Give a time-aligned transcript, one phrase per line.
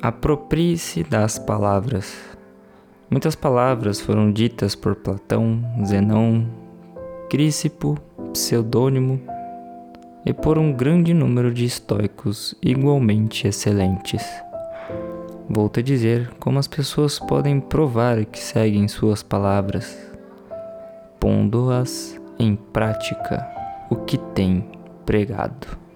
[0.00, 2.14] Aproprie-se das palavras.
[3.10, 6.46] Muitas palavras foram ditas por Platão, Zenão,
[7.28, 7.98] Crícipo,
[8.32, 9.20] Pseudônimo
[10.24, 14.22] e por um grande número de estoicos igualmente excelentes.
[15.50, 19.98] Volto a dizer como as pessoas podem provar que seguem suas palavras,
[21.18, 23.44] pondo-as em prática
[23.90, 24.64] o que têm
[25.04, 25.87] pregado.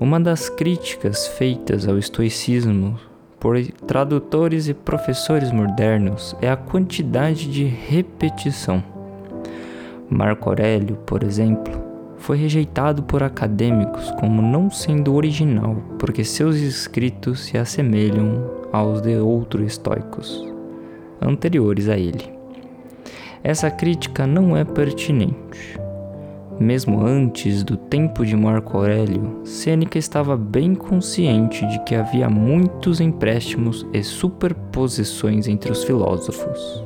[0.00, 2.98] Uma das críticas feitas ao estoicismo
[3.38, 3.56] por
[3.86, 8.82] tradutores e professores modernos é a quantidade de repetição.
[10.10, 11.80] Marco Aurélio, por exemplo,
[12.18, 19.16] foi rejeitado por acadêmicos como não sendo original, porque seus escritos se assemelham aos de
[19.16, 20.44] outros estoicos
[21.20, 22.32] anteriores a ele.
[23.42, 25.83] Essa crítica não é pertinente.
[26.58, 33.00] Mesmo antes do tempo de Marco Aurélio, Sêneca estava bem consciente de que havia muitos
[33.00, 36.84] empréstimos e superposições entre os filósofos.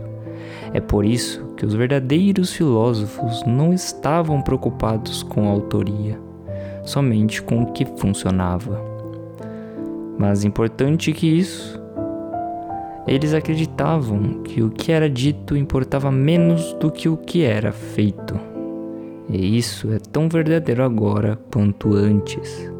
[0.73, 6.19] É por isso que os verdadeiros filósofos não estavam preocupados com a autoria,
[6.83, 8.83] somente com o que funcionava.
[10.19, 11.79] Mais importante que isso,
[13.07, 18.48] eles acreditavam que o que era dito importava menos do que o que era feito.
[19.29, 22.71] E isso é tão verdadeiro agora quanto antes.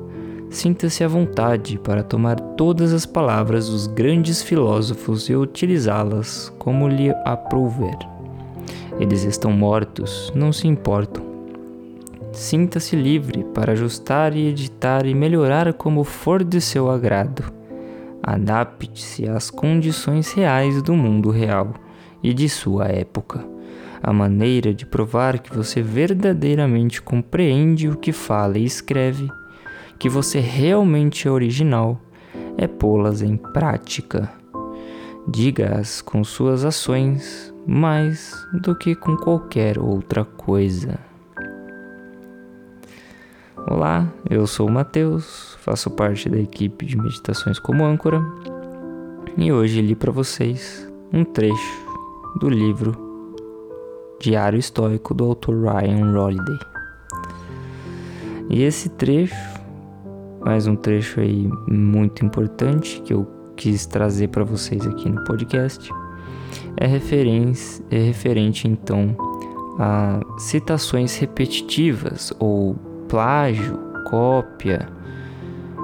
[0.51, 7.11] Sinta-se à vontade para tomar todas as palavras dos grandes filósofos e utilizá-las como lhe
[7.25, 7.97] aprouver.
[8.99, 11.23] Eles estão mortos, não se importam.
[12.33, 17.45] Sinta-se livre para ajustar e editar e melhorar como for de seu agrado.
[18.23, 21.75] Adapte-se às condições reais do mundo real
[22.23, 23.58] e de sua época.
[24.03, 29.29] A maneira de provar que você verdadeiramente compreende o que fala e escreve,
[29.99, 32.01] que você realmente é original,
[32.57, 34.31] é pô-las em prática.
[35.27, 38.33] Diga-as com suas ações mais
[38.63, 40.99] do que com qualquer outra coisa.
[43.67, 48.23] Olá, eu sou o Matheus, faço parte da equipe de meditações como âncora
[49.37, 51.87] e hoje li para vocês um trecho
[52.41, 53.08] do livro
[54.21, 56.59] Diário Histórico do autor Ryan Holiday.
[58.51, 59.37] E esse trecho,
[60.45, 65.93] mais um trecho aí muito importante que eu quis trazer para vocês aqui no podcast,
[66.77, 69.17] é, é referente então
[69.79, 72.75] a citações repetitivas ou
[73.09, 73.79] plágio,
[74.11, 74.89] cópia,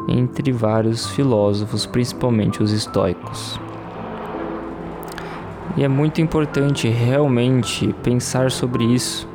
[0.08, 3.60] entre vários filósofos, principalmente os estoicos.
[5.76, 9.28] E é muito importante realmente pensar sobre isso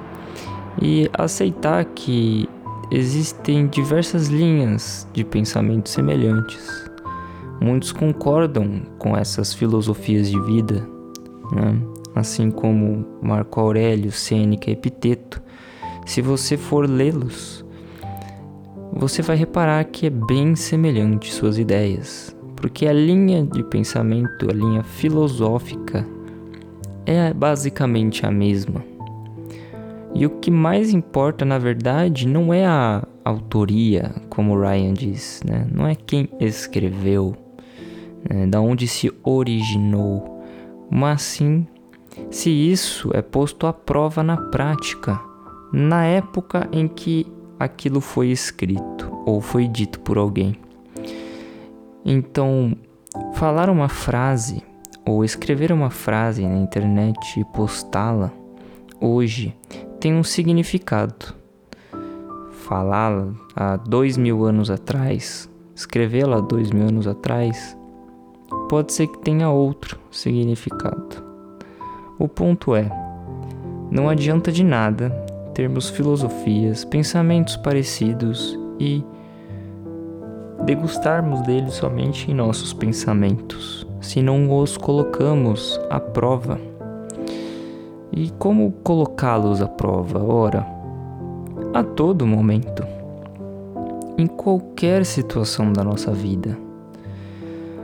[0.82, 2.48] e aceitar que
[2.92, 6.90] existem diversas linhas de pensamento semelhantes.
[7.62, 10.88] Muitos concordam com essas filosofias de vida,
[11.52, 11.78] né?
[12.16, 15.42] assim como Marco Aurélio, Sêneca e Epiteto.
[16.06, 17.66] Se você for lê-los,
[18.94, 24.54] você vai reparar que é bem semelhante suas ideias, porque a linha de pensamento, a
[24.54, 26.06] linha filosófica
[27.06, 28.84] é basicamente a mesma.
[30.14, 35.68] E o que mais importa, na verdade, não é a autoria, como Ryan diz, né?
[35.72, 37.36] não é quem escreveu,
[38.30, 38.48] né?
[38.48, 40.42] da onde se originou,
[40.90, 41.66] mas sim
[42.32, 45.20] se isso é posto à prova na prática,
[45.72, 47.26] na época em que
[47.60, 50.56] aquilo foi escrito ou foi dito por alguém.
[52.06, 52.76] Então,
[53.34, 54.64] falar uma frase
[55.06, 58.32] ou escrever uma frase na internet e postá-la
[59.00, 59.56] hoje
[60.00, 61.34] tem um significado.
[62.52, 67.78] Falá-la há dois mil anos atrás, escrevê-la há dois mil anos atrás,
[68.70, 71.24] pode ser que tenha outro significado.
[72.18, 72.90] O ponto é:
[73.90, 75.10] não adianta de nada
[75.54, 79.04] termos filosofias, pensamentos parecidos e
[80.66, 86.60] degustarmos deles somente em nossos pensamentos se não os colocamos à prova.
[88.12, 90.24] E como colocá-los à prova?
[90.24, 90.66] Ora,
[91.74, 92.84] a todo momento,
[94.18, 96.58] em qualquer situação da nossa vida.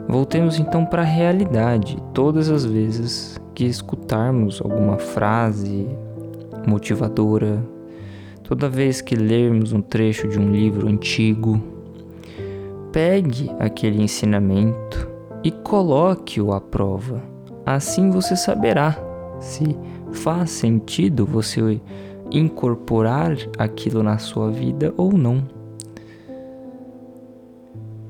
[0.07, 5.88] Voltemos então para a realidade todas as vezes que escutarmos alguma frase
[6.68, 7.63] motivadora,
[8.44, 11.61] toda vez que lermos um trecho de um livro antigo,
[12.91, 15.14] pegue aquele ensinamento
[15.45, 17.21] e coloque-o à prova.
[17.63, 18.97] Assim você saberá
[19.39, 19.77] se
[20.12, 21.80] faz sentido você
[22.31, 25.47] incorporar aquilo na sua vida ou não.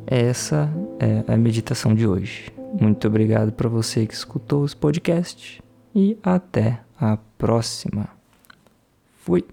[0.07, 2.53] Essa é a meditação de hoje.
[2.79, 5.61] Muito obrigado para você que escutou esse podcast
[5.93, 8.07] e até a próxima.
[9.17, 9.43] Fui.